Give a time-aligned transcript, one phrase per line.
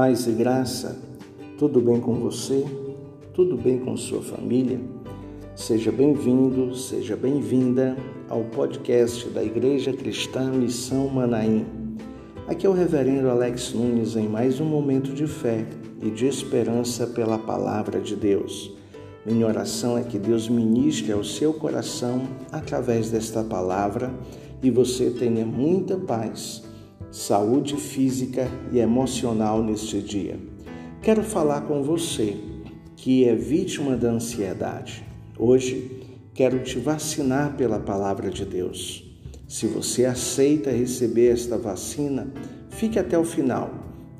[0.00, 0.96] Paz e graça,
[1.58, 2.64] tudo bem com você?
[3.34, 4.80] Tudo bem com sua família?
[5.54, 11.66] Seja bem-vindo, seja bem-vinda ao podcast da Igreja Cristã Missão Manaim.
[12.48, 15.66] Aqui é o Reverendo Alex Nunes em mais um momento de fé
[16.00, 18.74] e de esperança pela palavra de Deus.
[19.26, 24.10] Minha oração é que Deus ministre ao seu coração através desta palavra
[24.62, 26.69] e você tenha muita paz
[27.10, 30.38] saúde física e emocional neste dia.
[31.02, 32.36] Quero falar com você
[32.94, 35.04] que é vítima da ansiedade.
[35.36, 36.02] Hoje
[36.32, 39.04] quero te vacinar pela palavra de Deus.
[39.48, 42.32] Se você aceita receber esta vacina,
[42.68, 43.74] fique até o final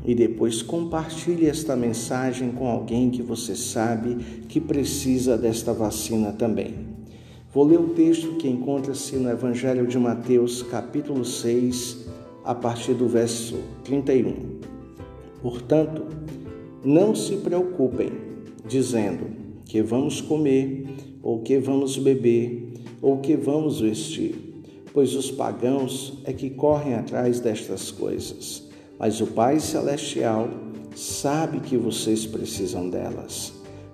[0.05, 4.17] e depois compartilhe esta mensagem com alguém que você sabe
[4.49, 6.91] que precisa desta vacina também.
[7.53, 12.10] Vou ler o texto que encontra-se no Evangelho de Mateus, capítulo 6,
[12.45, 14.61] a partir do verso 31.
[15.43, 16.05] Portanto,
[16.85, 18.11] não se preocupem,
[18.67, 19.27] dizendo
[19.67, 20.87] que vamos comer,
[21.23, 24.35] ou que vamos beber, ou que vamos vestir,
[24.93, 28.69] pois os pagãos é que correm atrás destas coisas.
[28.99, 30.49] Mas o Pai Celestial
[30.95, 33.53] sabe que vocês precisam delas.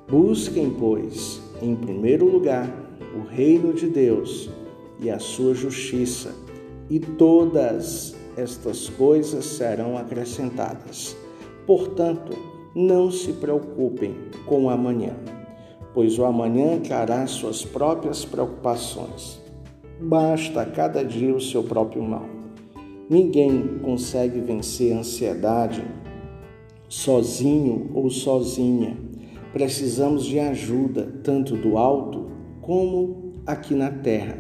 [0.09, 2.69] Busquem, pois, em primeiro lugar,
[3.15, 4.49] o reino de Deus
[5.01, 6.35] e a sua justiça,
[6.89, 11.17] e todas estas coisas serão acrescentadas.
[11.67, 12.37] Portanto,
[12.75, 15.15] não se preocupem com o amanhã,
[15.95, 19.41] pois o amanhã trará suas próprias preocupações.
[20.01, 22.27] Basta cada dia o seu próprio mal.
[23.09, 25.83] Ninguém consegue vencer a ansiedade
[26.89, 28.97] sozinho ou sozinha.
[29.53, 32.27] Precisamos de ajuda, tanto do alto
[32.61, 34.39] como aqui na terra.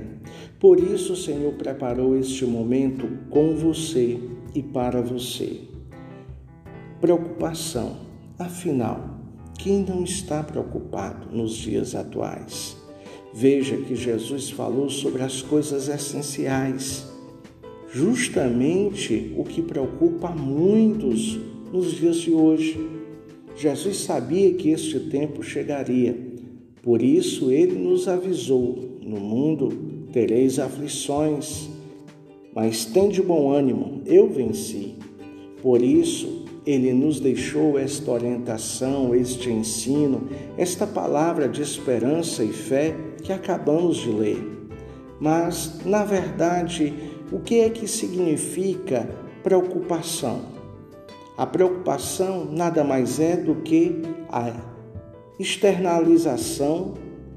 [0.58, 4.18] Por isso o Senhor preparou este momento com você
[4.54, 5.60] e para você.
[6.98, 7.98] Preocupação.
[8.38, 9.20] Afinal,
[9.58, 12.76] quem não está preocupado nos dias atuais?
[13.34, 17.06] Veja que Jesus falou sobre as coisas essenciais,
[17.92, 21.38] justamente o que preocupa muitos
[21.70, 22.81] nos dias de hoje.
[23.56, 26.16] Jesus sabia que este tempo chegaria,
[26.82, 31.69] por isso ele nos avisou: no mundo tereis aflições,
[32.54, 34.94] mas tende bom ânimo, eu venci.
[35.60, 40.26] Por isso, ele nos deixou esta orientação, este ensino,
[40.56, 44.38] esta palavra de esperança e fé que acabamos de ler.
[45.21, 46.94] Mas, na verdade,
[47.31, 49.06] o que é que significa
[49.43, 50.47] preocupação?
[51.37, 54.00] A preocupação nada mais é do que
[54.31, 54.50] a
[55.38, 56.94] externalização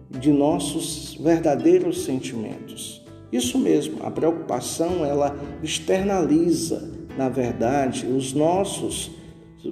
[0.09, 3.05] de nossos verdadeiros sentimentos.
[3.31, 9.11] Isso mesmo, a preocupação ela externaliza, na verdade, os nossos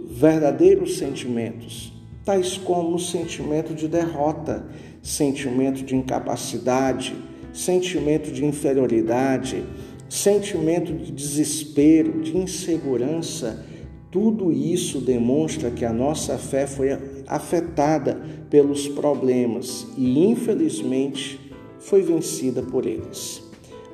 [0.10, 1.92] verdadeiros sentimentos,
[2.24, 4.68] tais como o sentimento de derrota,
[5.02, 7.16] sentimento de incapacidade,
[7.54, 9.64] sentimento de inferioridade,
[10.10, 13.66] sentimento de desespero, de insegurança.
[14.12, 16.90] Tudo isso demonstra que a nossa fé foi
[17.26, 21.40] afetada pelos problemas e, infelizmente,
[21.80, 23.42] foi vencida por eles.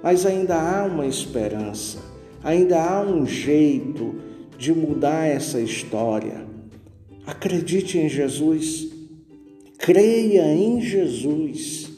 [0.02, 2.00] Mas ainda há uma esperança,
[2.44, 4.16] ainda há um jeito
[4.58, 6.46] de mudar essa história.
[7.25, 8.90] Acredite em Jesus,
[9.78, 11.91] creia em Jesus.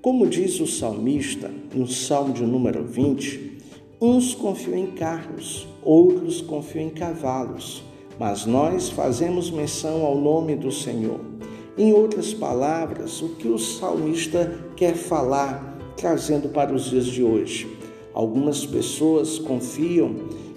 [0.00, 3.58] Como diz o salmista no Salmo de número 20,
[4.00, 7.84] uns confiam em carros, outros confiam em cavalos
[8.18, 11.31] mas nós fazemos menção ao nome do Senhor.
[11.76, 17.68] Em outras palavras, o que o salmista quer falar, trazendo para os dias de hoje?
[18.12, 20.14] Algumas pessoas confiam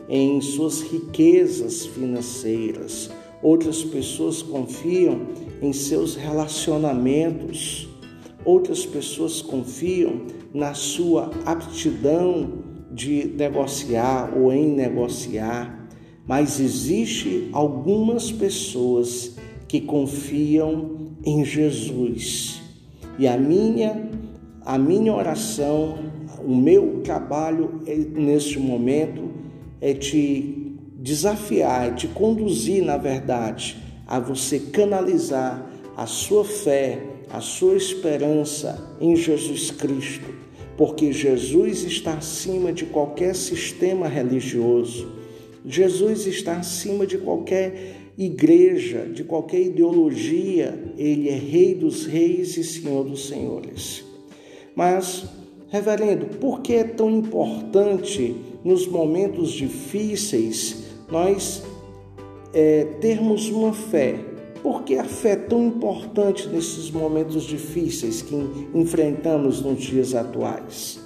[0.10, 3.10] em suas riquezas financeiras,
[3.42, 5.28] outras pessoas confiam
[5.62, 7.88] em seus relacionamentos,
[8.44, 10.22] outras pessoas confiam
[10.54, 15.86] na sua aptidão de negociar ou em negociar
[16.28, 19.36] mas existe algumas pessoas
[19.68, 22.62] que confiam em Jesus.
[23.18, 24.10] E a minha
[24.66, 25.96] a minha oração,
[26.44, 29.30] o meu trabalho é, neste momento
[29.80, 33.78] é te desafiar, é te conduzir, na verdade,
[34.08, 37.00] a você canalizar a sua fé,
[37.30, 40.34] a sua esperança em Jesus Cristo,
[40.76, 45.14] porque Jesus está acima de qualquer sistema religioso.
[45.64, 50.85] Jesus está acima de qualquer igreja, de qualquer ideologia.
[50.98, 54.04] Ele é Rei dos Reis e Senhor dos Senhores.
[54.76, 55.26] Mas,
[55.70, 61.64] reverendo, por que é tão importante nos momentos difíceis nós
[62.54, 64.20] é, termos uma fé.
[64.64, 68.36] Por que a fé é tão importante nesses momentos difíceis que
[68.74, 71.00] enfrentamos nos dias atuais?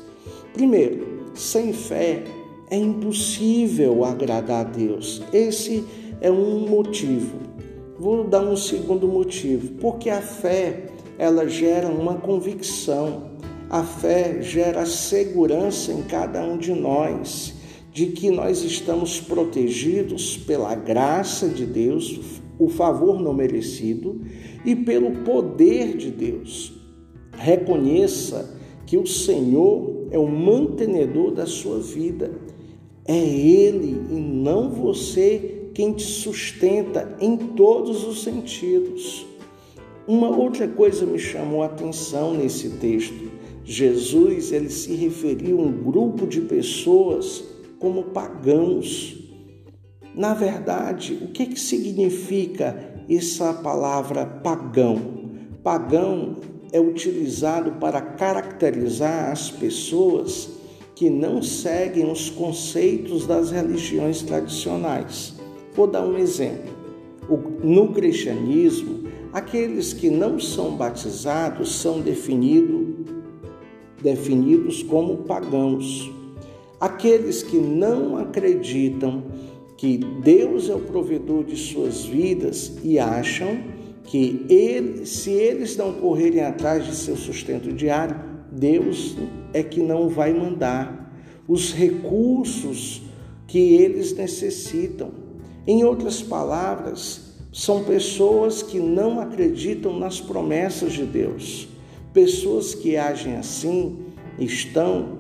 [0.53, 2.23] Primeiro, sem fé
[2.69, 5.21] é impossível agradar a Deus.
[5.33, 5.83] Esse
[6.21, 7.48] é um motivo.
[7.99, 10.85] Vou dar um segundo motivo, porque a fé
[11.17, 13.31] ela gera uma convicção.
[13.69, 17.59] A fé gera segurança em cada um de nós
[17.91, 24.21] de que nós estamos protegidos pela graça de Deus, o favor não merecido
[24.63, 26.73] e pelo poder de Deus.
[27.33, 32.31] Reconheça que o Senhor é o mantenedor da sua vida.
[33.05, 39.25] É Ele e não você quem te sustenta em todos os sentidos.
[40.07, 43.29] Uma outra coisa me chamou a atenção nesse texto.
[43.63, 47.43] Jesus ele se referiu a um grupo de pessoas
[47.77, 49.17] como pagãos.
[50.15, 55.19] Na verdade, o que, que significa essa palavra pagão?
[55.63, 56.37] Pagão
[56.71, 60.49] é utilizado para caracterizar as pessoas
[60.95, 65.38] que não seguem os conceitos das religiões tradicionais.
[65.79, 66.73] Vou dar um exemplo.
[67.63, 73.05] No cristianismo, aqueles que não são batizados são definido,
[74.03, 76.11] definidos como pagãos.
[76.81, 79.23] Aqueles que não acreditam
[79.77, 83.59] que Deus é o provedor de suas vidas e acham
[84.03, 88.19] que ele, se eles não correrem atrás de seu sustento diário,
[88.51, 89.15] Deus
[89.53, 91.15] é que não vai mandar
[91.47, 93.01] os recursos
[93.47, 95.28] que eles necessitam.
[95.69, 101.67] Em outras palavras, são pessoas que não acreditam nas promessas de Deus.
[102.11, 103.99] Pessoas que agem assim
[104.39, 105.19] estão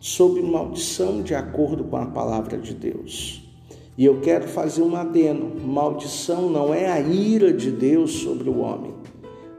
[0.00, 3.48] sob maldição de acordo com a palavra de Deus.
[3.96, 8.58] E eu quero fazer um adeno: maldição não é a ira de Deus sobre o
[8.58, 8.96] homem,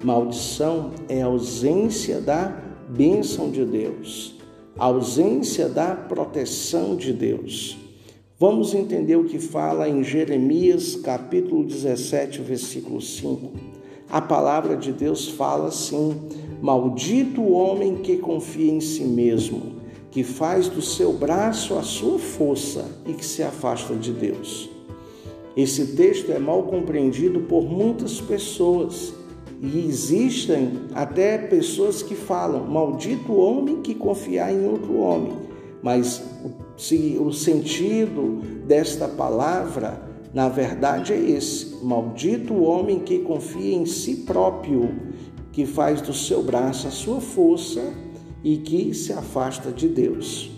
[0.03, 4.35] maldição é a ausência da bênção de Deus,
[4.77, 7.88] a ausência da proteção de Deus.
[8.39, 13.51] Vamos entender o que fala em Jeremias capítulo 17, versículo 5.
[14.09, 16.15] A palavra de Deus fala assim:
[16.61, 19.77] Maldito o homem que confia em si mesmo
[20.09, 24.69] que faz do seu braço a sua força e que se afasta de Deus.
[25.57, 29.13] Esse texto é mal compreendido por muitas pessoas
[29.61, 35.33] e existem até pessoas que falam: Maldito o homem que confiar em outro homem.
[35.83, 36.23] Mas
[36.79, 40.01] se o sentido desta palavra,
[40.33, 44.89] na verdade, é esse: Maldito o homem que confia em si próprio,
[45.51, 47.83] que faz do seu braço a sua força
[48.41, 50.51] e que se afasta de Deus.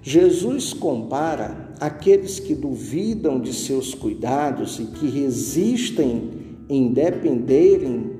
[0.00, 6.30] Jesus compara aqueles que duvidam de seus cuidados e que resistem
[6.68, 8.12] em dependerem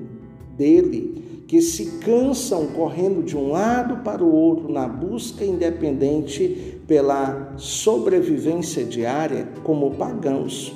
[0.57, 7.53] dele, que se cansam correndo de um lado para o outro na busca independente pela
[7.57, 10.73] sobrevivência diária, como pagãos.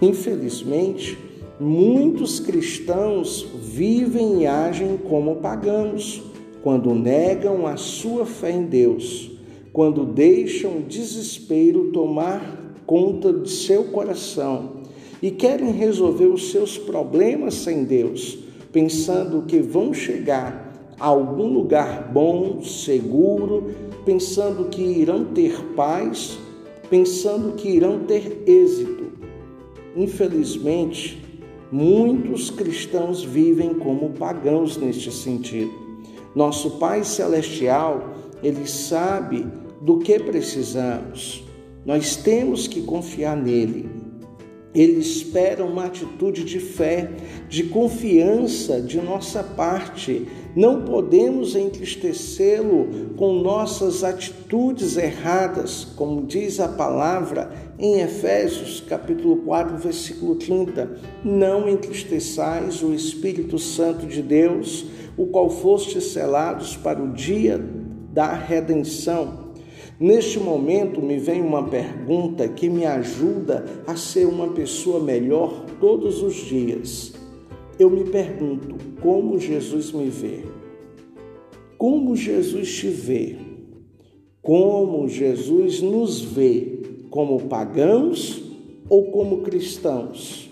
[0.00, 1.16] Infelizmente,
[1.60, 6.22] muitos cristãos vivem e agem como pagãos
[6.62, 9.30] quando negam a sua fé em Deus,
[9.72, 14.82] quando deixam o desespero tomar conta de seu coração
[15.22, 18.38] e querem resolver os seus problemas sem Deus,
[18.72, 23.70] pensando que vão chegar a algum lugar bom, seguro,
[24.04, 26.38] pensando que irão ter paz,
[26.88, 29.12] pensando que irão ter êxito.
[29.96, 31.22] Infelizmente,
[31.70, 35.72] muitos cristãos vivem como pagãos neste sentido.
[36.34, 39.46] Nosso Pai Celestial, Ele sabe
[39.80, 41.44] do que precisamos.
[41.84, 44.01] Nós temos que confiar nele.
[44.74, 47.10] Ele espera uma atitude de fé,
[47.48, 50.26] de confiança de nossa parte.
[50.56, 59.76] Não podemos entristecê-lo com nossas atitudes erradas, como diz a palavra em Efésios, capítulo 4,
[59.76, 60.98] versículo 30.
[61.22, 64.86] Não entristeçais o Espírito Santo de Deus,
[65.18, 67.62] o qual foste selados para o dia
[68.12, 69.41] da redenção.
[70.02, 76.24] Neste momento me vem uma pergunta que me ajuda a ser uma pessoa melhor todos
[76.24, 77.12] os dias.
[77.78, 80.40] Eu me pergunto como Jesus me vê.
[81.78, 83.36] Como Jesus te vê?
[84.42, 86.80] Como Jesus nos vê?
[87.08, 88.42] Como pagãos
[88.88, 90.50] ou como cristãos?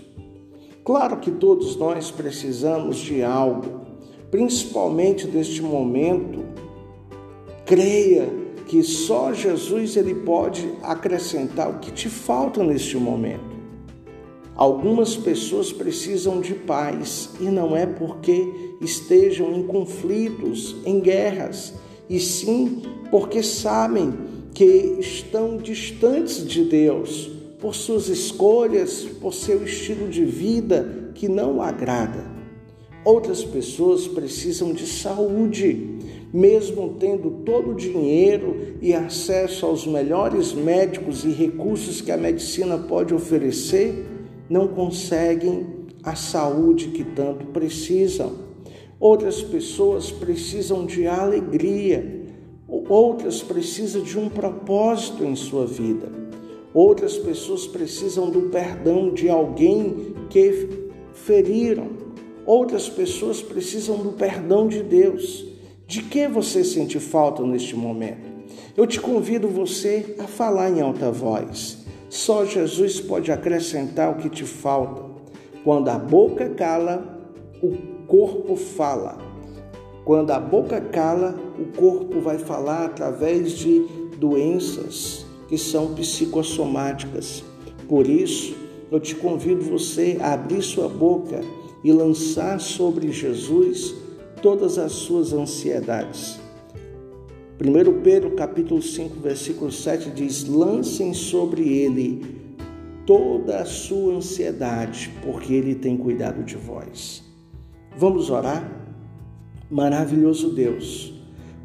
[0.84, 3.80] Claro que todos nós precisamos de algo
[4.30, 6.44] principalmente neste momento,
[7.66, 8.39] creia
[8.70, 13.50] que só Jesus ele pode acrescentar o que te falta neste momento.
[14.54, 21.74] Algumas pessoas precisam de paz e não é porque estejam em conflitos, em guerras,
[22.08, 24.14] e sim porque sabem
[24.54, 24.64] que
[25.00, 32.39] estão distantes de Deus por suas escolhas, por seu estilo de vida que não agrada.
[33.04, 35.98] Outras pessoas precisam de saúde,
[36.32, 42.76] mesmo tendo todo o dinheiro e acesso aos melhores médicos e recursos que a medicina
[42.76, 44.06] pode oferecer,
[44.48, 45.66] não conseguem
[46.02, 48.32] a saúde que tanto precisam.
[48.98, 52.26] Outras pessoas precisam de alegria,
[52.68, 56.12] outras precisam de um propósito em sua vida.
[56.74, 60.68] Outras pessoas precisam do perdão de alguém que
[61.14, 61.99] feriram.
[62.52, 65.46] Outras pessoas precisam do perdão de Deus.
[65.86, 68.28] De que você sente falta neste momento?
[68.76, 71.86] Eu te convido você a falar em alta voz.
[72.08, 75.00] Só Jesus pode acrescentar o que te falta.
[75.62, 77.20] Quando a boca cala,
[77.62, 77.76] o
[78.08, 79.18] corpo fala.
[80.04, 83.86] Quando a boca cala, o corpo vai falar através de
[84.18, 87.44] doenças, que são psicossomáticas.
[87.88, 88.56] Por isso,
[88.90, 91.42] eu te convido você a abrir sua boca
[91.82, 93.94] e lançar sobre Jesus
[94.42, 96.38] todas as suas ansiedades.
[97.60, 102.24] 1 Pedro capítulo 5, versículo 7 diz: "Lancem sobre ele
[103.06, 107.22] toda a sua ansiedade, porque ele tem cuidado de vós."
[107.96, 108.80] Vamos orar?
[109.70, 111.12] Maravilhoso Deus,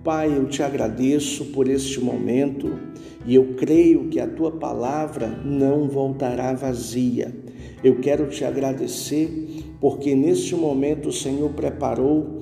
[0.03, 2.77] Pai, eu te agradeço por este momento
[3.25, 7.35] e eu creio que a tua palavra não voltará vazia.
[7.83, 12.39] Eu quero te agradecer porque neste momento o Senhor preparou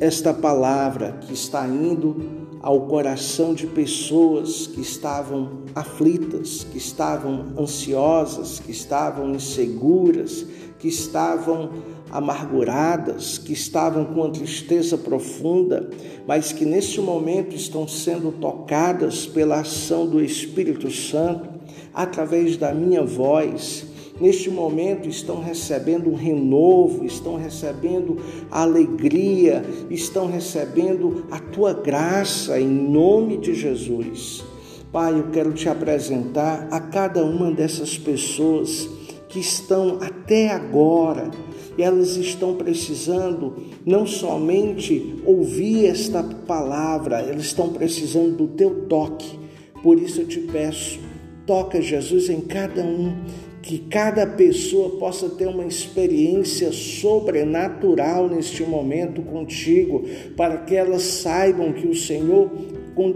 [0.00, 8.60] esta palavra que está indo ao coração de pessoas que estavam aflitas, que estavam ansiosas,
[8.60, 10.46] que estavam inseguras,
[10.78, 11.70] que estavam
[12.10, 15.90] amarguradas, que estavam com tristeza profunda,
[16.26, 21.48] mas que neste momento estão sendo tocadas pela ação do Espírito Santo
[21.92, 23.86] através da minha voz.
[24.20, 28.18] Neste momento estão recebendo um renovo, estão recebendo
[28.50, 34.44] alegria, estão recebendo a tua graça em nome de Jesus.
[34.92, 38.88] Pai, eu quero te apresentar a cada uma dessas pessoas
[39.28, 41.30] que estão até agora
[41.78, 43.54] elas estão precisando
[43.84, 49.38] não somente ouvir esta palavra, elas estão precisando do teu toque.
[49.82, 51.00] Por isso eu te peço,
[51.46, 53.16] toca Jesus em cada um,
[53.62, 60.04] que cada pessoa possa ter uma experiência sobrenatural neste momento contigo,
[60.36, 62.50] para que elas saibam que o Senhor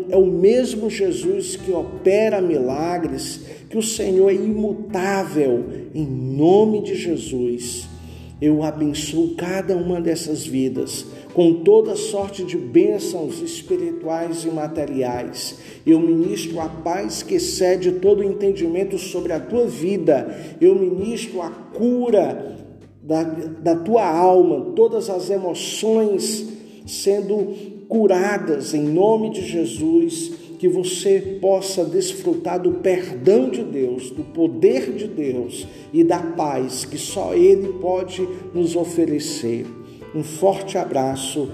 [0.08, 6.94] é o mesmo Jesus que opera milagres, que o Senhor é imutável, em nome de
[6.94, 7.95] Jesus.
[8.40, 15.58] Eu abençoo cada uma dessas vidas com toda sorte de bênçãos espirituais e materiais.
[15.86, 20.56] Eu ministro a paz que excede todo entendimento sobre a tua vida.
[20.60, 22.56] Eu ministro a cura
[23.02, 26.46] da, da tua alma, todas as emoções
[26.86, 27.54] sendo
[27.88, 34.92] curadas em nome de Jesus que você possa desfrutar do perdão de Deus, do poder
[34.92, 39.66] de Deus e da paz que só Ele pode nos oferecer.
[40.14, 41.50] Um forte abraço,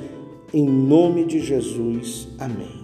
[0.52, 2.28] em nome de Jesus.
[2.38, 2.82] Amém.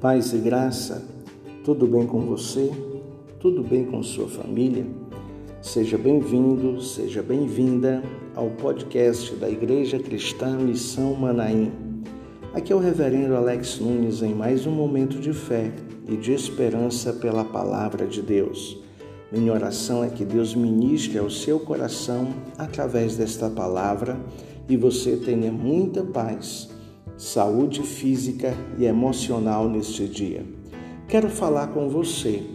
[0.00, 1.08] Paz e graça,
[1.64, 2.91] tudo bem com você?
[3.42, 4.86] Tudo bem com sua família?
[5.60, 8.00] Seja bem-vindo, seja bem-vinda
[8.36, 11.72] ao podcast da Igreja Cristã Missão Manaim.
[12.54, 15.72] Aqui é o Reverendo Alex Nunes em mais um momento de fé
[16.08, 18.80] e de esperança pela palavra de Deus.
[19.32, 24.20] Minha oração é que Deus ministre ao seu coração através desta palavra
[24.68, 26.70] e você tenha muita paz,
[27.16, 30.46] saúde física e emocional neste dia.
[31.08, 32.51] Quero falar com você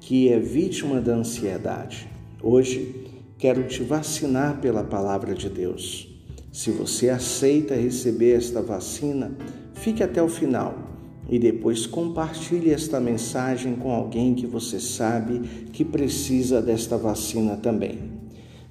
[0.00, 2.08] que é vítima da ansiedade.
[2.42, 3.04] Hoje
[3.38, 6.08] quero te vacinar pela palavra de Deus.
[6.50, 9.30] Se você aceita receber esta vacina,
[9.74, 10.74] fique até o final
[11.28, 15.40] e depois compartilhe esta mensagem com alguém que você sabe
[15.70, 18.10] que precisa desta vacina também.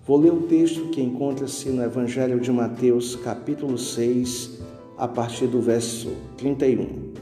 [0.05, 4.59] Vou ler o texto que encontra-se no Evangelho de Mateus, capítulo 6,
[4.97, 7.13] a partir do verso 31.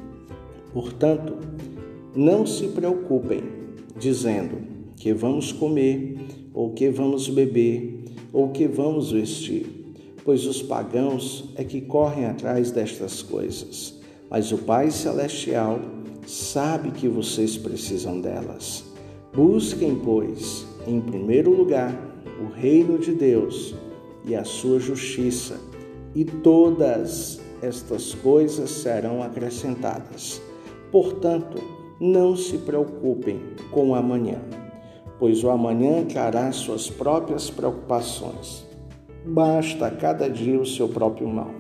[0.74, 1.36] Portanto,
[2.16, 3.57] não se preocupem
[4.00, 4.58] dizendo
[4.96, 6.18] que vamos comer,
[6.54, 9.76] ou que vamos beber, ou que vamos vestir.
[10.24, 13.98] pois os pagãos é que correm atrás destas coisas.
[14.30, 15.80] Mas o Pai Celestial
[16.26, 18.84] sabe que vocês precisam delas.
[19.34, 21.96] Busquem, pois, em primeiro lugar,
[22.42, 23.74] o reino de Deus
[24.26, 25.58] e a sua justiça,
[26.14, 30.42] e todas estas coisas serão acrescentadas.
[30.92, 33.40] Portanto, não se preocupem
[33.72, 34.40] com o amanhã,
[35.20, 38.66] pois o amanhã trará suas próprias preocupações.
[39.26, 41.52] Basta cada dia o seu próprio mal.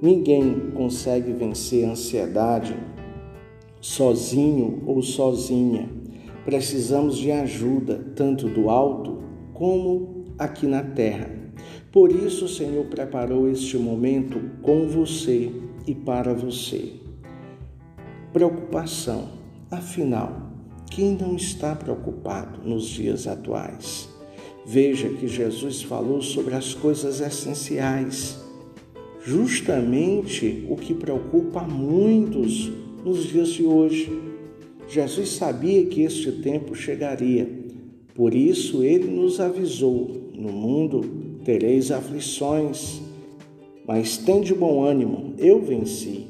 [0.00, 2.76] Ninguém consegue vencer a ansiedade
[3.80, 5.88] sozinho ou sozinha.
[6.44, 11.30] Precisamos de ajuda, tanto do alto como aqui na terra.
[11.92, 15.52] Por isso, o Senhor preparou este momento com você
[15.86, 16.92] e para você.
[18.32, 19.33] Preocupação.
[19.74, 20.52] Afinal,
[20.88, 24.08] quem não está preocupado nos dias atuais?
[24.64, 28.38] Veja que Jesus falou sobre as coisas essenciais,
[29.24, 32.70] justamente o que preocupa muitos
[33.04, 34.16] nos dias de hoje.
[34.86, 37.50] Jesus sabia que este tempo chegaria,
[38.14, 41.00] por isso ele nos avisou: no mundo
[41.44, 43.02] tereis aflições,
[43.84, 46.26] mas tende bom ânimo, eu venci.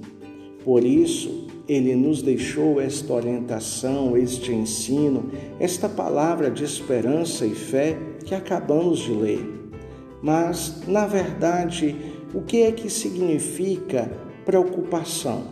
[0.64, 7.98] Por isso, ele nos deixou esta orientação, este ensino, esta palavra de esperança e fé
[8.24, 9.40] que acabamos de ler.
[10.22, 11.96] Mas, na verdade,
[12.34, 14.10] o que é que significa
[14.44, 15.44] preocupação?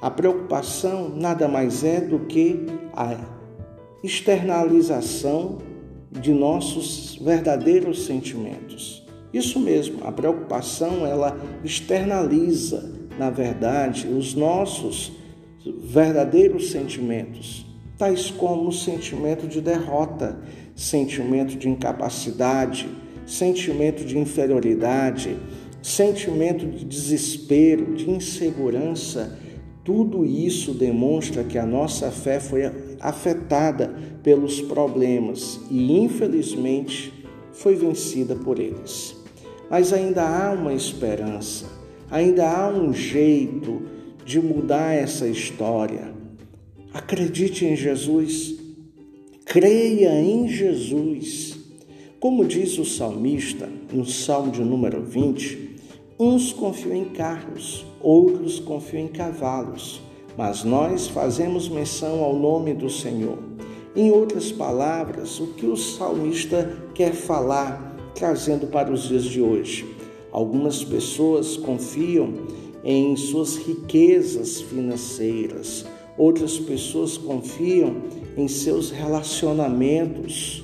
[0.00, 3.16] A preocupação nada mais é do que a
[4.04, 5.58] externalização
[6.10, 9.04] de nossos verdadeiros sentimentos.
[9.32, 15.12] Isso mesmo, a preocupação ela externaliza, na verdade, os nossos
[15.82, 17.66] verdadeiros sentimentos,
[17.98, 20.38] tais como o sentimento de derrota,
[20.74, 22.88] sentimento de incapacidade,
[23.26, 25.36] sentimento de inferioridade,
[25.82, 29.38] sentimento de desespero, de insegurança.
[29.82, 32.62] Tudo isso demonstra que a nossa fé foi
[33.00, 37.12] afetada pelos problemas e, infelizmente,
[37.52, 39.16] foi vencida por eles.
[39.70, 41.66] Mas ainda há uma esperança,
[42.10, 43.82] ainda há um jeito
[44.24, 46.12] de mudar essa história.
[46.92, 48.56] Acredite em Jesus,
[49.44, 51.56] creia em Jesus.
[52.18, 55.76] Como diz o salmista no Salmo de número 20,
[56.18, 60.00] uns confiam em carros, outros confiam em cavalos
[60.36, 63.38] mas nós fazemos menção ao nome do Senhor.
[63.94, 69.95] Em outras palavras, o que o salmista quer falar, trazendo para os dias de hoje?
[70.36, 72.34] Algumas pessoas confiam
[72.84, 75.86] em suas riquezas financeiras,
[76.18, 78.02] outras pessoas confiam
[78.36, 80.62] em seus relacionamentos,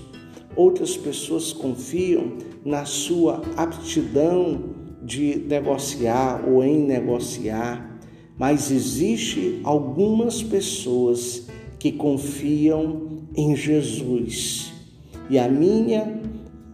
[0.54, 4.62] outras pessoas confiam na sua aptidão
[5.02, 7.98] de negociar ou em negociar.
[8.38, 11.46] Mas existe algumas pessoas
[11.78, 14.70] que confiam em Jesus.
[15.30, 16.20] E a minha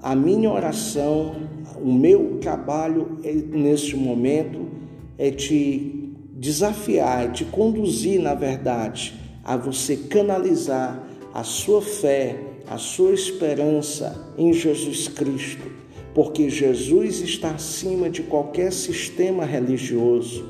[0.02, 1.34] a minha oração,
[1.82, 4.66] o meu trabalho é, neste momento
[5.16, 9.14] é te desafiar, é te conduzir, na verdade,
[9.44, 11.02] a você canalizar
[11.34, 15.66] a sua fé, a sua esperança em Jesus Cristo,
[16.14, 20.48] porque Jesus está acima de qualquer sistema religioso.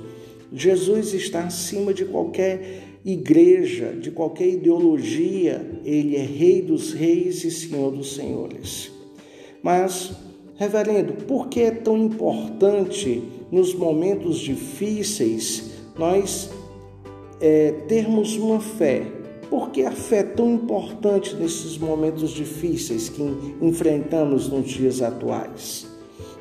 [0.52, 5.80] Jesus está acima de qualquer igreja, de qualquer ideologia.
[5.84, 8.90] Ele é Rei dos Reis e Senhor dos Senhores.
[9.62, 10.12] Mas,
[10.58, 16.50] reverendo, por que é tão importante nos momentos difíceis nós
[17.40, 19.06] é, termos uma fé?
[19.48, 23.22] Por que a fé é tão importante nesses momentos difíceis que
[23.62, 25.86] enfrentamos nos dias atuais?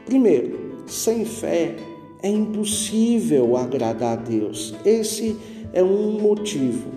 [0.05, 1.75] Primeiro, sem fé
[2.21, 4.75] é impossível agradar a Deus.
[4.83, 5.37] Esse
[5.71, 6.89] é um motivo.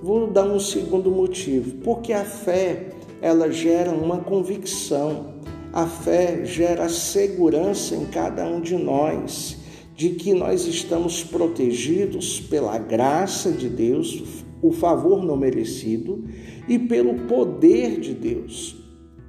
[0.00, 5.38] Vou dar um segundo motivo, porque a fé, ela gera uma convicção.
[5.72, 9.58] A fé gera segurança em cada um de nós
[9.94, 14.22] de que nós estamos protegidos pela graça de Deus,
[14.62, 16.24] o favor não merecido
[16.68, 18.76] e pelo poder de Deus.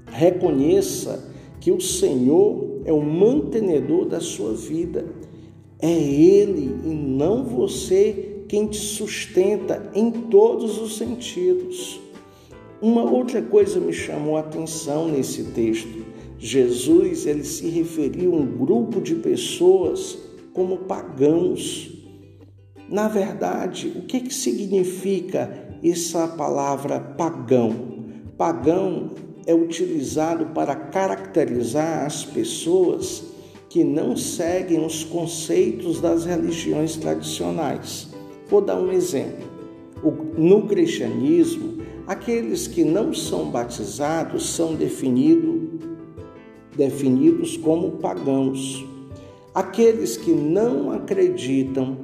[0.06, 5.06] Reconheça que o Senhor é o mantenedor da sua vida
[5.82, 12.02] é Ele e não você quem te sustenta em todos os sentidos.
[12.82, 15.99] Uma outra coisa me chamou a atenção nesse texto.
[16.40, 20.18] Jesus ele se referiu a um grupo de pessoas
[20.54, 21.92] como pagãos.
[22.88, 28.00] Na verdade, o que, que significa essa palavra pagão?
[28.38, 29.12] Pagão
[29.46, 33.24] é utilizado para caracterizar as pessoas
[33.68, 38.08] que não seguem os conceitos das religiões tradicionais.
[38.48, 39.48] Vou dar um exemplo.
[40.38, 45.69] No cristianismo, aqueles que não são batizados são definido,
[46.80, 48.86] definidos como pagãos.
[49.54, 51.98] Aqueles que não acreditam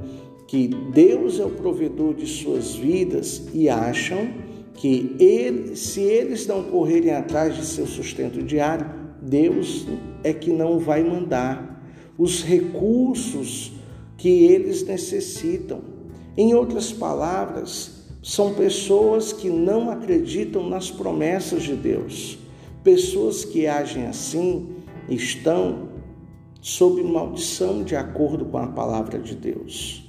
[0.45, 4.27] que Deus é o provedor de suas vidas e acham
[4.73, 8.85] que ele, se eles não correrem atrás de seu sustento diário,
[9.21, 9.87] Deus
[10.21, 11.81] é que não vai mandar
[12.17, 13.71] os recursos
[14.17, 15.79] que eles necessitam.
[16.35, 22.37] Em outras palavras, são pessoas que não acreditam nas promessas de Deus.
[22.85, 24.67] Pessoas que agem assim
[25.09, 25.89] estão
[26.61, 30.07] sob maldição de acordo com a palavra de Deus.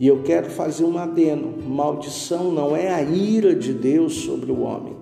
[0.00, 4.62] E eu quero fazer um adeno: maldição não é a ira de Deus sobre o
[4.62, 4.96] homem.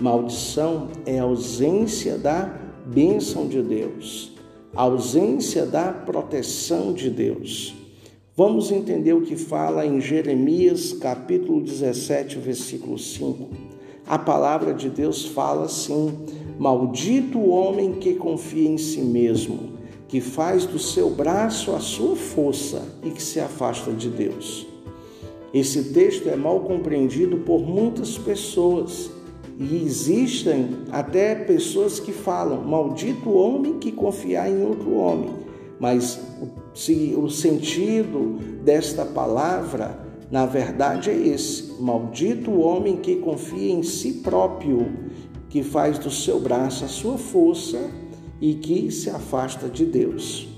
[0.00, 4.30] Maldição é a ausência da bênção de Deus,
[4.72, 7.74] a ausência da proteção de Deus.
[8.36, 13.50] Vamos entender o que fala em Jeremias capítulo 17, versículo 5.
[14.06, 16.14] A palavra de Deus fala assim:
[16.58, 19.72] Maldito o homem que confia em si mesmo
[20.12, 24.66] que faz do seu braço a sua força e que se afasta de Deus.
[25.54, 29.10] Esse texto é mal compreendido por muitas pessoas
[29.58, 35.30] e existem até pessoas que falam: maldito o homem que confiar em outro homem.
[35.80, 36.20] Mas
[37.16, 39.98] o sentido desta palavra,
[40.30, 44.86] na verdade, é esse: maldito o homem que confia em si próprio,
[45.52, 47.90] que faz do seu braço a sua força
[48.40, 50.48] e que se afasta de Deus.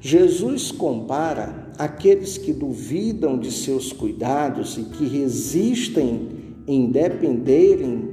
[0.00, 6.28] Jesus compara aqueles que duvidam de seus cuidados e que resistem
[6.66, 8.08] em dependerem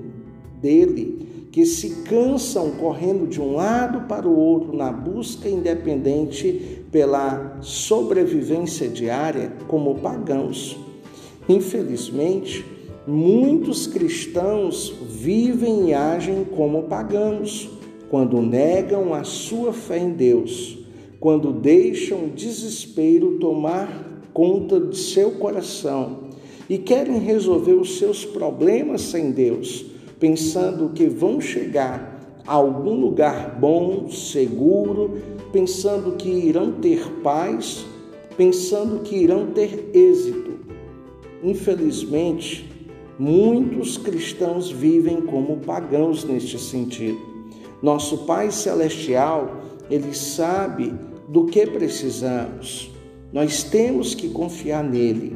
[0.62, 7.60] dele, que se cansam correndo de um lado para o outro na busca independente pela
[7.62, 10.78] sobrevivência diária, como pagãos.
[11.48, 12.66] Infelizmente,
[13.08, 14.94] muitos cristãos
[15.26, 17.68] vivem e agem como pagãos
[18.12, 20.78] quando negam a sua fé em Deus,
[21.20, 26.26] quando deixam o desespero tomar conta de seu coração
[26.70, 29.84] e querem resolver os seus problemas sem Deus,
[30.20, 35.18] pensando que vão chegar a algum lugar bom, seguro,
[35.52, 37.84] pensando que irão ter paz,
[38.38, 40.60] pensando que irão ter êxito.
[41.44, 42.75] Infelizmente,
[43.18, 47.20] muitos cristãos vivem como pagãos neste sentido.
[47.82, 50.94] Nosso Pai Celestial, Ele sabe
[51.28, 52.92] do que precisamos.
[53.32, 55.36] Nós temos que confiar nele.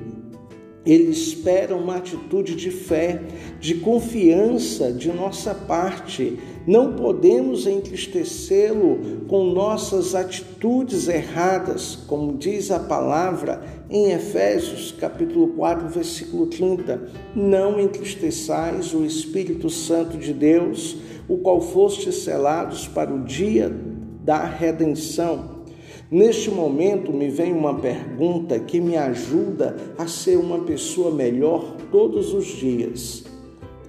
[0.85, 3.21] Ele espera uma atitude de fé,
[3.59, 6.39] de confiança de nossa parte.
[6.69, 15.87] Não podemos entristecê-lo com nossas atitudes erradas, como diz a palavra em Efésios, capítulo 4,
[15.87, 17.09] versículo 30.
[17.35, 20.95] Não entristeçais o Espírito Santo de Deus,
[21.27, 23.75] o qual fostes selados para o dia
[24.23, 25.63] da redenção.
[26.11, 32.31] Neste momento me vem uma pergunta que me ajuda a ser uma pessoa melhor todos
[32.31, 33.28] os dias.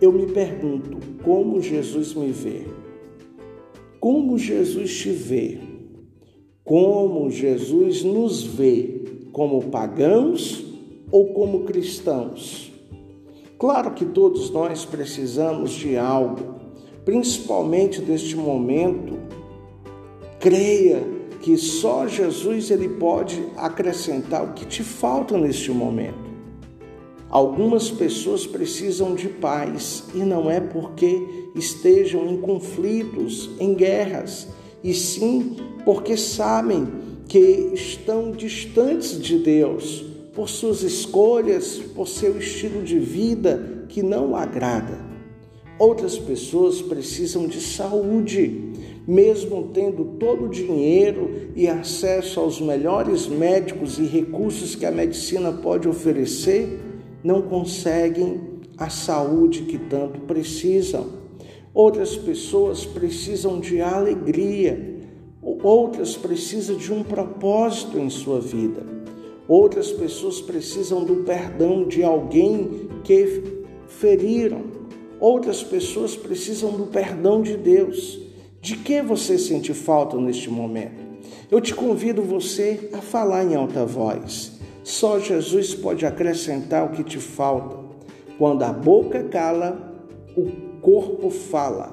[0.01, 2.65] Eu me pergunto como Jesus me vê.
[4.01, 5.59] Como Jesus te vê?
[6.65, 9.03] Como Jesus nos vê?
[9.31, 10.65] Como pagãos
[11.13, 12.73] ou como cristãos?
[13.59, 16.55] Claro que todos nós precisamos de algo,
[17.05, 19.19] principalmente neste momento,
[20.39, 21.03] creia
[21.43, 26.30] que só Jesus ele pode acrescentar o que te falta neste momento.
[27.31, 34.49] Algumas pessoas precisam de paz e não é porque estejam em conflitos, em guerras,
[34.83, 36.89] e sim porque sabem
[37.29, 44.35] que estão distantes de Deus por suas escolhas, por seu estilo de vida que não
[44.35, 44.99] agrada.
[45.79, 48.73] Outras pessoas precisam de saúde,
[49.07, 55.53] mesmo tendo todo o dinheiro e acesso aos melhores médicos e recursos que a medicina
[55.53, 56.90] pode oferecer,
[57.23, 58.41] não conseguem
[58.77, 61.21] a saúde que tanto precisam.
[61.73, 64.99] Outras pessoas precisam de alegria,
[65.63, 68.85] outras precisam de um propósito em sua vida.
[69.47, 73.43] Outras pessoas precisam do perdão de alguém que
[73.87, 74.81] feriram
[75.21, 78.19] Outras pessoas precisam do perdão de Deus.
[78.63, 81.11] De que você sente falta neste momento?
[81.51, 84.59] Eu te convido você a falar em alta voz.
[84.91, 87.77] Só Jesus pode acrescentar o que te falta.
[88.37, 89.95] Quando a boca cala,
[90.37, 90.51] o
[90.81, 91.93] corpo fala.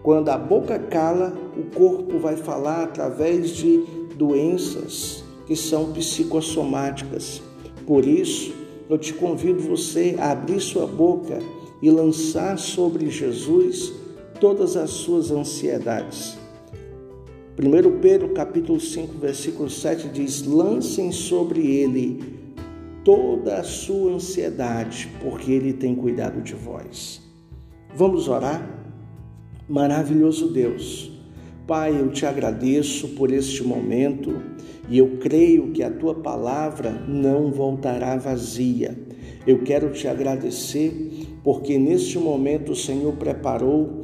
[0.00, 3.84] Quando a boca cala, o corpo vai falar através de
[4.16, 7.42] doenças que são psicossomáticas.
[7.84, 8.54] Por isso,
[8.88, 11.40] eu te convido você a abrir sua boca
[11.82, 13.92] e lançar sobre Jesus
[14.38, 16.43] todas as suas ansiedades.
[17.56, 22.18] 1 Pedro capítulo 5, versículo 7 diz: "Lancem sobre ele
[23.04, 27.22] toda a sua ansiedade, porque ele tem cuidado de vós."
[27.94, 28.68] Vamos orar?
[29.68, 31.12] Maravilhoso Deus,
[31.64, 34.42] Pai, eu te agradeço por este momento
[34.88, 38.98] e eu creio que a tua palavra não voltará vazia.
[39.46, 44.02] Eu quero te agradecer porque neste momento o Senhor preparou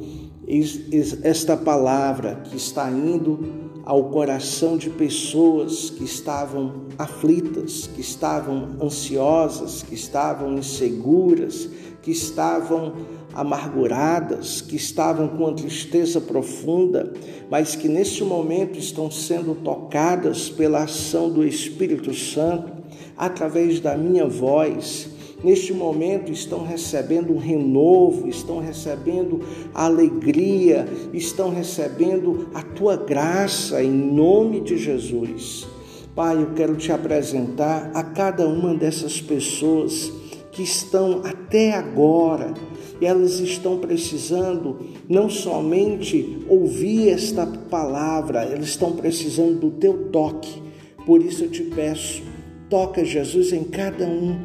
[1.23, 9.83] esta palavra que está indo ao coração de pessoas que estavam aflitas, que estavam ansiosas,
[9.83, 11.69] que estavam inseguras,
[12.01, 12.93] que estavam
[13.33, 17.13] amarguradas, que estavam com uma tristeza profunda,
[17.49, 22.71] mas que neste momento estão sendo tocadas pela ação do Espírito Santo
[23.15, 25.09] através da minha voz.
[25.43, 29.39] Neste momento estão recebendo um renovo, estão recebendo
[29.73, 35.67] alegria, estão recebendo a tua graça em nome de Jesus.
[36.13, 40.11] Pai, eu quero te apresentar a cada uma dessas pessoas
[40.51, 42.53] que estão até agora,
[43.01, 44.77] elas estão precisando
[45.09, 50.61] não somente ouvir esta palavra, elas estão precisando do teu toque.
[51.05, 52.21] Por isso eu te peço,
[52.69, 54.37] toca Jesus em cada um,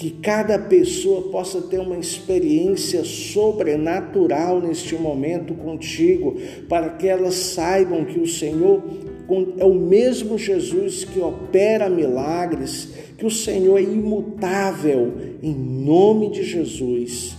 [0.00, 6.38] que cada pessoa possa ter uma experiência sobrenatural neste momento contigo,
[6.70, 8.82] para que elas saibam que o Senhor
[9.58, 16.44] é o mesmo Jesus que opera milagres, que o Senhor é imutável, em nome de
[16.44, 17.36] Jesus.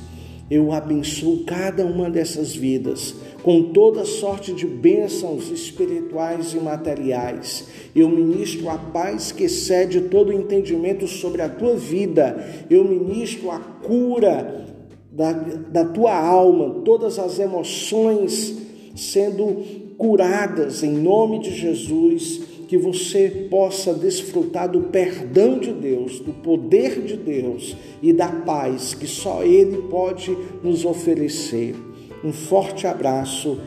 [0.51, 7.69] Eu abençoo cada uma dessas vidas com toda sorte de bênçãos espirituais e materiais.
[7.95, 12.65] Eu ministro a paz que excede todo entendimento sobre a tua vida.
[12.69, 14.67] Eu ministro a cura
[15.09, 18.57] da, da tua alma, todas as emoções
[18.93, 19.63] sendo
[19.97, 27.01] curadas em nome de Jesus que você possa desfrutar do perdão de Deus, do poder
[27.01, 31.75] de Deus e da paz que só Ele pode nos oferecer.
[32.23, 33.59] Um forte abraço,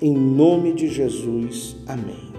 [0.00, 1.76] em nome de Jesus.
[1.86, 2.32] Amém.